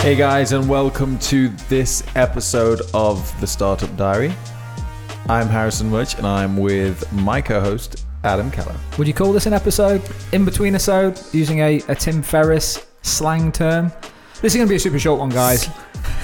Hey 0.00 0.16
guys, 0.16 0.52
and 0.52 0.66
welcome 0.66 1.18
to 1.18 1.50
this 1.68 2.02
episode 2.16 2.80
of 2.94 3.38
the 3.38 3.46
Startup 3.46 3.94
Diary. 3.98 4.32
I'm 5.28 5.46
Harrison 5.46 5.90
Mutch, 5.90 6.16
and 6.16 6.26
I'm 6.26 6.56
with 6.56 7.12
my 7.12 7.42
co-host 7.42 8.06
Adam 8.24 8.50
Keller. 8.50 8.74
Would 8.96 9.06
you 9.06 9.12
call 9.12 9.30
this 9.34 9.44
an 9.44 9.52
episode? 9.52 10.02
In 10.32 10.46
between 10.46 10.74
episode, 10.74 11.20
using 11.34 11.58
a, 11.58 11.82
a 11.88 11.94
Tim 11.94 12.22
Ferriss 12.22 12.86
slang 13.02 13.52
term. 13.52 13.92
This 14.40 14.54
is 14.54 14.56
going 14.56 14.66
to 14.66 14.70
be 14.70 14.76
a 14.76 14.80
super 14.80 14.98
short 14.98 15.20
one, 15.20 15.28
guys. 15.28 15.68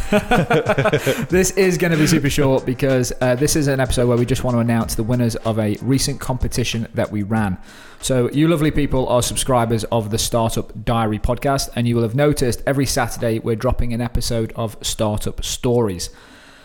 this 1.30 1.50
is 1.52 1.78
going 1.78 1.90
to 1.90 1.98
be 1.98 2.06
super 2.06 2.30
short 2.30 2.64
because 2.64 3.12
uh, 3.20 3.34
this 3.34 3.56
is 3.56 3.66
an 3.66 3.80
episode 3.80 4.06
where 4.06 4.16
we 4.16 4.24
just 4.24 4.44
want 4.44 4.54
to 4.54 4.60
announce 4.60 4.94
the 4.94 5.02
winners 5.02 5.34
of 5.36 5.58
a 5.58 5.76
recent 5.82 6.20
competition 6.20 6.86
that 6.94 7.10
we 7.10 7.24
ran. 7.24 7.58
So, 8.00 8.30
you 8.30 8.46
lovely 8.46 8.70
people 8.70 9.08
are 9.08 9.20
subscribers 9.20 9.82
of 9.84 10.10
the 10.10 10.18
Startup 10.18 10.72
Diary 10.84 11.18
podcast, 11.18 11.70
and 11.74 11.88
you 11.88 11.96
will 11.96 12.04
have 12.04 12.14
noticed 12.14 12.62
every 12.66 12.86
Saturday 12.86 13.40
we're 13.40 13.56
dropping 13.56 13.92
an 13.92 14.00
episode 14.00 14.52
of 14.54 14.76
Startup 14.80 15.44
Stories. 15.44 16.10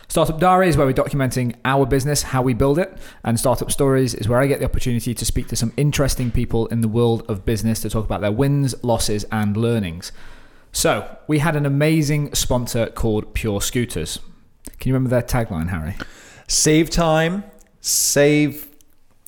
Startup 0.07 0.39
Diary 0.39 0.67
is 0.67 0.77
where 0.77 0.85
we're 0.85 0.93
documenting 0.93 1.55
our 1.65 1.87
business, 1.87 2.21
how 2.21 2.43
we 2.43 2.53
build 2.53 2.77
it, 2.77 2.95
and 3.23 3.39
Startup 3.39 3.71
Stories 3.71 4.13
is 4.13 4.27
where 4.27 4.39
I 4.39 4.45
get 4.45 4.59
the 4.59 4.65
opportunity 4.65 5.15
to 5.15 5.26
speak 5.26 5.48
to 5.48 5.55
some 5.55 5.73
interesting 5.77 6.29
people 6.29 6.67
in 6.67 6.81
the 6.81 6.87
world 6.87 7.23
of 7.27 7.45
business 7.45 7.81
to 7.81 7.89
talk 7.89 8.05
about 8.05 8.21
their 8.21 8.31
wins, 8.31 8.76
losses, 8.84 9.23
and 9.31 9.57
learnings. 9.57 10.12
So, 10.71 11.17
we 11.27 11.39
had 11.39 11.55
an 11.55 11.66
amazing 11.66 12.34
sponsor 12.34 12.88
called 12.88 13.34
Pure 13.34 13.62
Scooters. 13.62 14.20
Can 14.79 14.89
you 14.89 14.93
remember 14.95 15.09
their 15.09 15.21
tagline, 15.21 15.70
Harry? 15.70 15.95
Save 16.48 16.89
time, 16.89 17.43
save 17.81 18.67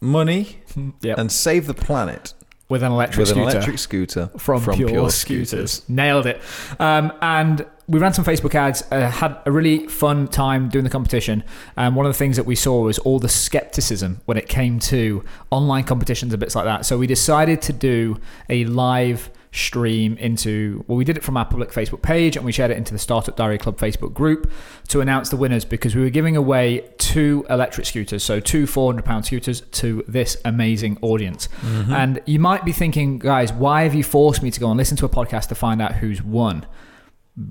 money, 0.02 0.58
Yep. 1.02 1.18
and 1.18 1.32
save 1.32 1.68
the 1.68 1.74
planet 1.74 2.34
With 2.70 2.82
an 2.82 2.92
electric 2.92 3.20
with 3.20 3.30
an 3.30 3.36
scooter. 3.36 3.52
electric 3.58 3.80
scooter 3.80 4.32
from, 4.38 4.64
Pure, 4.64 5.10
Scooters. 5.12 5.88
Nailed 5.90 6.26
it. 6.26 6.42
Um, 6.80 7.12
and 7.22 7.66
we 7.88 8.00
ran 8.00 8.14
some 8.14 8.24
Facebook 8.26 8.56
ads, 8.56 8.84
uh, 8.92 9.10
had 9.12 9.38
a 9.46 9.52
really 9.52 9.88
fun 9.88 10.30
time 10.30 10.70
doing 10.70 10.86
the 10.86 10.90
competition. 10.90 11.44
And 11.76 11.96
one 11.96 12.06
of 12.06 12.12
the 12.14 12.18
things 12.18 12.38
that 12.38 12.46
we 12.46 12.56
saw 12.56 12.82
was 12.84 12.98
all 13.00 13.20
the 13.20 13.30
skepticism 13.30 14.22
when 14.26 14.38
it 14.38 14.48
came 14.48 14.80
to 14.80 15.24
online 15.52 15.84
competitions 15.84 16.32
and 16.34 16.40
bits 16.40 16.56
like 16.56 16.66
that. 16.66 16.86
So 16.86 16.98
we 16.98 17.06
decided 17.08 17.62
to 17.64 17.74
do 17.74 18.20
a 18.50 18.64
live 18.66 19.30
stream 19.54 20.18
into 20.18 20.84
well 20.88 20.98
we 20.98 21.06
did 21.06 21.16
it 21.16 21.24
from 21.24 21.38
our 21.38 21.46
public 21.46 21.72
facebook 21.72 22.02
page 22.02 22.36
and 22.36 22.44
we 22.44 22.52
shared 22.52 22.72
it 22.72 22.78
into 22.78 22.92
the 22.92 23.00
startup 23.00 23.36
diary 23.36 23.58
club 23.58 23.78
facebook 23.78 24.14
group 24.14 24.52
to 24.88 25.00
announce 25.00 25.30
the 25.30 25.38
winners 25.38 25.64
because 25.64 25.96
we 25.96 26.02
were 26.02 26.10
giving 26.10 26.36
away 26.36 26.84
two 26.98 27.46
electric 27.50 27.86
scooters 27.86 28.24
so 28.24 28.40
two 28.40 28.66
400 28.66 29.06
pound 29.06 29.26
scooters 29.26 29.62
to 29.62 30.04
this 30.08 30.38
amazing 30.46 30.98
audience. 31.02 31.48
Mm-hmm. 31.62 31.94
And 31.94 32.22
you 32.26 32.40
might 32.40 32.66
be 32.66 32.72
thinking 32.72 33.20
guys 33.20 33.54
why 33.54 33.84
have 33.84 33.94
you 33.94 34.04
forced 34.04 34.42
me 34.42 34.52
to 34.52 34.60
go 34.60 34.70
and 34.70 34.78
listen 34.78 34.98
to 34.98 35.06
a 35.06 35.10
podcast 35.10 35.48
to 35.50 35.56
find 35.56 35.82
out 35.82 35.96
who's 35.96 36.22
won 36.22 36.66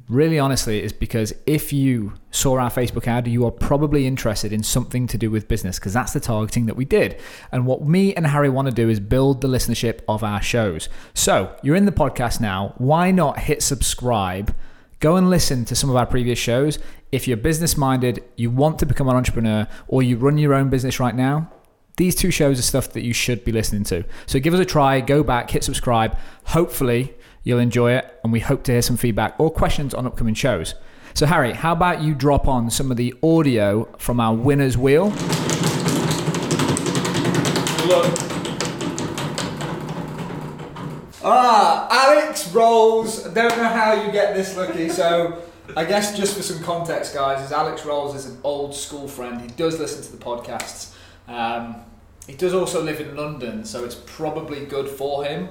really 0.08 0.38
honestly 0.38 0.82
is 0.82 0.92
because 0.92 1.32
if 1.44 1.72
you 1.72 2.14
saw 2.30 2.58
our 2.58 2.70
Facebook 2.70 3.08
ad, 3.08 3.26
you 3.26 3.44
are 3.44 3.50
probably 3.50 4.06
interested 4.06 4.52
in 4.52 4.62
something 4.62 5.08
to 5.08 5.18
do 5.18 5.30
with 5.30 5.48
business 5.48 5.78
because 5.78 5.92
that's 5.92 6.12
the 6.12 6.20
targeting 6.20 6.66
that 6.66 6.76
we 6.76 6.84
did. 6.84 7.20
And 7.50 7.66
what 7.66 7.82
me 7.82 8.14
and 8.14 8.26
Harry 8.26 8.48
want 8.48 8.68
to 8.68 8.74
do 8.74 8.88
is 8.88 9.00
build 9.00 9.40
the 9.40 9.48
listenership 9.48 10.00
of 10.08 10.22
our 10.22 10.40
shows. 10.40 10.88
So 11.14 11.56
you're 11.62 11.76
in 11.76 11.86
the 11.86 11.92
podcast 11.92 12.40
now. 12.40 12.74
Why 12.78 13.10
not 13.10 13.40
hit 13.40 13.62
subscribe? 13.62 14.54
Go 15.00 15.16
and 15.16 15.28
listen 15.28 15.64
to 15.64 15.74
some 15.74 15.90
of 15.90 15.96
our 15.96 16.06
previous 16.06 16.38
shows. 16.38 16.78
If 17.10 17.26
you're 17.26 17.36
business 17.36 17.76
minded, 17.76 18.22
you 18.36 18.50
want 18.50 18.78
to 18.78 18.86
become 18.86 19.08
an 19.08 19.16
entrepreneur, 19.16 19.66
or 19.88 20.02
you 20.02 20.16
run 20.16 20.38
your 20.38 20.54
own 20.54 20.70
business 20.70 21.00
right 21.00 21.14
now, 21.14 21.50
these 21.96 22.14
two 22.14 22.30
shows 22.30 22.58
are 22.58 22.62
stuff 22.62 22.92
that 22.92 23.02
you 23.02 23.12
should 23.12 23.44
be 23.44 23.52
listening 23.52 23.84
to. 23.84 24.04
So 24.26 24.38
give 24.38 24.54
us 24.54 24.60
a 24.60 24.64
try, 24.64 25.00
go 25.00 25.22
back, 25.22 25.50
hit 25.50 25.64
subscribe. 25.64 26.16
Hopefully, 26.44 27.14
you'll 27.44 27.58
enjoy 27.58 27.92
it, 27.92 28.20
and 28.22 28.32
we 28.32 28.40
hope 28.40 28.62
to 28.64 28.72
hear 28.72 28.82
some 28.82 28.96
feedback 28.96 29.34
or 29.38 29.50
questions 29.50 29.94
on 29.94 30.06
upcoming 30.06 30.34
shows. 30.34 30.74
So, 31.14 31.26
Harry, 31.26 31.52
how 31.52 31.72
about 31.72 32.02
you 32.02 32.14
drop 32.14 32.48
on 32.48 32.70
some 32.70 32.90
of 32.90 32.96
the 32.96 33.14
audio 33.22 33.84
from 33.98 34.20
our 34.20 34.34
winner's 34.34 34.78
wheel? 34.78 35.10
Look. 37.86 38.18
Ah, 41.24 41.86
Alex 41.90 42.48
Rolls. 42.52 43.24
Don't 43.24 43.56
know 43.56 43.68
how 43.68 43.92
you 44.04 44.10
get 44.10 44.34
this 44.34 44.56
lucky, 44.56 44.88
so 44.88 45.42
I 45.76 45.84
guess 45.84 46.16
just 46.16 46.36
for 46.36 46.42
some 46.42 46.62
context, 46.62 47.14
guys, 47.14 47.44
is 47.44 47.52
Alex 47.52 47.84
Rolls 47.84 48.14
is 48.14 48.26
an 48.26 48.38
old 48.42 48.74
school 48.74 49.06
friend. 49.06 49.40
He 49.40 49.48
does 49.48 49.78
listen 49.78 50.02
to 50.02 50.12
the 50.12 50.24
podcasts. 50.24 50.94
Um, 51.28 51.76
he 52.26 52.34
does 52.34 52.54
also 52.54 52.82
live 52.82 53.00
in 53.00 53.16
London, 53.16 53.64
so 53.64 53.84
it's 53.84 53.94
probably 53.94 54.64
good 54.64 54.88
for 54.88 55.24
him. 55.24 55.50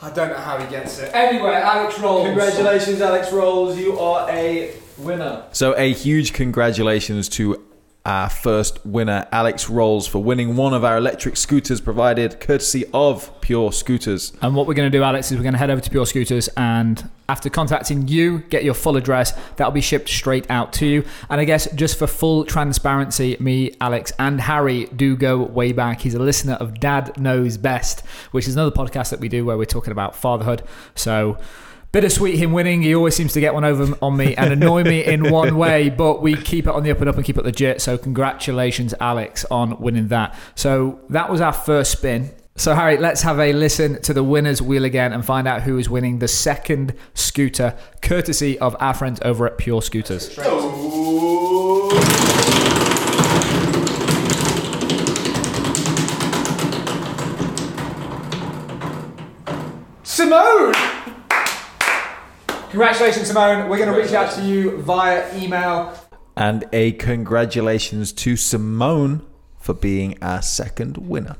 I 0.00 0.10
don't 0.10 0.28
know 0.28 0.36
how 0.36 0.58
he 0.58 0.68
gets 0.70 0.98
it. 1.00 1.12
Anyway, 1.12 1.52
Alex 1.52 1.98
Rolls. 1.98 2.24
Congratulations, 2.26 3.00
Alex 3.00 3.32
Rolls. 3.32 3.76
You 3.78 3.98
are 3.98 4.30
a 4.30 4.74
winner. 4.96 5.44
So, 5.52 5.74
a 5.76 5.92
huge 5.92 6.32
congratulations 6.32 7.28
to 7.30 7.64
our 8.08 8.30
first 8.30 8.84
winner, 8.86 9.28
Alex 9.30 9.68
Rolls, 9.68 10.06
for 10.06 10.22
winning 10.22 10.56
one 10.56 10.72
of 10.72 10.82
our 10.82 10.96
electric 10.96 11.36
scooters 11.36 11.78
provided 11.78 12.40
courtesy 12.40 12.86
of 12.94 13.30
Pure 13.42 13.72
Scooters. 13.72 14.32
And 14.40 14.56
what 14.56 14.66
we're 14.66 14.72
going 14.72 14.90
to 14.90 14.98
do, 14.98 15.02
Alex, 15.02 15.30
is 15.30 15.36
we're 15.36 15.42
going 15.42 15.52
to 15.52 15.58
head 15.58 15.68
over 15.68 15.82
to 15.82 15.90
Pure 15.90 16.06
Scooters 16.06 16.48
and 16.56 17.10
after 17.28 17.50
contacting 17.50 18.08
you, 18.08 18.38
get 18.48 18.64
your 18.64 18.72
full 18.72 18.96
address. 18.96 19.38
That'll 19.56 19.72
be 19.72 19.82
shipped 19.82 20.08
straight 20.08 20.50
out 20.50 20.72
to 20.74 20.86
you. 20.86 21.04
And 21.28 21.38
I 21.38 21.44
guess 21.44 21.70
just 21.74 21.98
for 21.98 22.06
full 22.06 22.46
transparency, 22.46 23.36
me, 23.38 23.76
Alex, 23.78 24.10
and 24.18 24.40
Harry 24.40 24.86
do 24.86 25.14
go 25.14 25.42
way 25.42 25.72
back. 25.72 26.00
He's 26.00 26.14
a 26.14 26.18
listener 26.18 26.54
of 26.54 26.80
Dad 26.80 27.20
Knows 27.20 27.58
Best, 27.58 28.00
which 28.30 28.48
is 28.48 28.54
another 28.56 28.74
podcast 28.74 29.10
that 29.10 29.20
we 29.20 29.28
do 29.28 29.44
where 29.44 29.58
we're 29.58 29.66
talking 29.66 29.92
about 29.92 30.16
fatherhood. 30.16 30.62
So 30.94 31.36
bittersweet 31.92 32.38
him 32.38 32.52
winning. 32.52 32.82
He 32.82 32.94
always 32.94 33.16
seems 33.16 33.32
to 33.32 33.40
get 33.40 33.54
one 33.54 33.64
over 33.64 33.96
on 34.02 34.16
me 34.16 34.34
and 34.36 34.52
annoy 34.52 34.84
me 34.84 35.04
in 35.04 35.30
one 35.32 35.56
way, 35.56 35.90
but 35.90 36.22
we 36.22 36.36
keep 36.36 36.66
it 36.66 36.70
on 36.70 36.82
the 36.82 36.90
up 36.90 37.00
and 37.00 37.08
up 37.08 37.16
and 37.16 37.24
keep 37.24 37.38
it 37.38 37.44
legit. 37.44 37.80
So 37.80 37.96
congratulations, 37.96 38.94
Alex, 39.00 39.44
on 39.50 39.80
winning 39.80 40.08
that. 40.08 40.38
So 40.54 41.00
that 41.10 41.30
was 41.30 41.40
our 41.40 41.52
first 41.52 41.92
spin. 41.92 42.30
So 42.56 42.74
Harry, 42.74 42.96
let's 42.96 43.22
have 43.22 43.38
a 43.38 43.52
listen 43.52 44.02
to 44.02 44.12
the 44.12 44.24
winner's 44.24 44.60
wheel 44.60 44.84
again 44.84 45.12
and 45.12 45.24
find 45.24 45.46
out 45.46 45.62
who 45.62 45.78
is 45.78 45.88
winning 45.88 46.18
the 46.18 46.26
second 46.26 46.92
scooter, 47.14 47.78
courtesy 48.02 48.58
of 48.58 48.76
our 48.80 48.94
friends 48.94 49.20
over 49.22 49.46
at 49.46 49.58
Pure 49.58 49.82
Scooters. 49.82 50.34
Simone! 60.02 60.74
Congratulations, 62.78 63.26
Simone. 63.26 63.68
We're 63.68 63.78
going 63.78 63.92
to 63.92 64.00
reach 64.00 64.12
out 64.12 64.32
to 64.36 64.42
you 64.44 64.80
via 64.82 65.36
email. 65.36 65.98
And 66.36 66.64
a 66.72 66.92
congratulations 66.92 68.12
to 68.12 68.36
Simone 68.36 69.26
for 69.58 69.74
being 69.74 70.16
our 70.22 70.42
second 70.42 70.96
winner. 70.96 71.34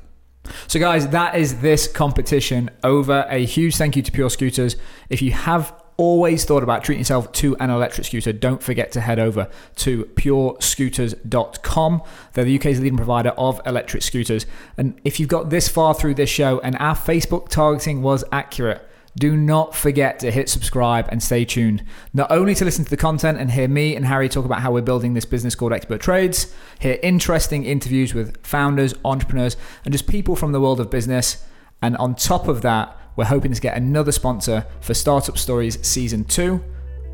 So, 0.66 0.81
guys, 0.81 1.06
that 1.10 1.37
is 1.37 1.60
this 1.60 1.87
competition 1.87 2.71
over. 2.82 3.25
A 3.31 3.44
huge 3.44 3.76
thank 3.76 3.94
you 3.94 4.03
to 4.03 4.10
Pure 4.10 4.31
Scooters. 4.31 4.75
If 5.10 5.22
you 5.22 5.31
have 5.31 5.72
always 5.97 6.44
thought 6.44 6.65
about 6.65 6.82
treating 6.82 7.03
yourself 7.03 7.31
to 7.34 7.56
an 7.59 7.70
electric 7.70 8.09
scooter, 8.09 8.32
don't 8.32 8.60
forget 8.60 8.91
to 8.93 9.00
head 9.00 9.20
over 9.20 9.49
to 9.76 10.06
purescooters.com. 10.06 12.03
They're 12.32 12.44
the 12.44 12.59
UK's 12.59 12.81
leading 12.81 12.97
provider 12.97 13.31
of 13.31 13.60
electric 13.65 14.03
scooters. 14.03 14.44
And 14.76 15.00
if 15.05 15.20
you've 15.20 15.28
got 15.28 15.50
this 15.50 15.69
far 15.69 15.94
through 15.94 16.15
this 16.15 16.31
show 16.31 16.59
and 16.65 16.76
our 16.81 16.97
Facebook 16.97 17.49
targeting 17.49 18.03
was 18.03 18.25
accurate, 18.32 18.88
do 19.19 19.37
not 19.37 19.75
forget 19.75 20.19
to 20.21 20.31
hit 20.31 20.49
subscribe 20.49 21.09
and 21.11 21.23
stay 21.23 21.45
tuned. 21.45 21.84
Not 22.12 22.31
only 22.31 22.55
to 22.55 22.65
listen 22.65 22.84
to 22.84 22.91
the 22.91 22.97
content 22.97 23.39
and 23.39 23.51
hear 23.51 23.69
me 23.69 23.97
and 23.97 24.05
Harry 24.05 24.29
talk 24.29 24.45
about 24.45 24.61
how 24.61 24.73
we're 24.73 24.83
building 24.83 25.15
this 25.15 25.25
business 25.25 25.55
called 25.55 25.73
Expert 25.73 26.01
Trades, 26.01 26.55
hear 26.79 26.99
interesting 27.03 27.65
interviews 27.65 28.15
with 28.15 28.44
founders, 28.47 28.94
entrepreneurs, 29.05 29.56
and 29.85 29.93
just 29.93 30.06
people 30.06 30.37
from 30.37 30.53
the 30.53 30.61
world 30.61 30.81
of 30.81 30.91
business. 30.91 31.44
And 31.82 31.97
on 31.97 32.15
top 32.15 32.49
of 32.49 32.62
that, 32.62 32.97
we're 33.17 33.25
hoping 33.25 33.53
to 33.53 33.61
get 33.61 33.76
another 33.76 34.12
sponsor 34.12 34.67
for 34.81 34.94
Startup 34.94 35.37
Stories 35.37 35.85
Season 35.87 36.25
2. 36.25 36.62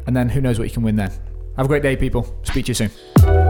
And 0.07 0.17
then 0.17 0.29
who 0.29 0.41
knows 0.41 0.59
what 0.59 0.69
you 0.69 0.75
can 0.75 0.83
win 0.83 0.97
then. 0.97 1.11
Have 1.57 1.67
a 1.67 1.69
great 1.69 1.83
day, 1.83 1.97
people. 1.97 2.39
Speak 2.43 2.67
to 2.67 2.71
you 2.71 2.75
soon. 2.75 3.44